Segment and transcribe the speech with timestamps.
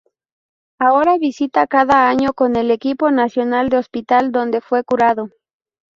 [0.79, 5.29] Ahora visita cada año con el equipo nacional el hospital donde fue curado.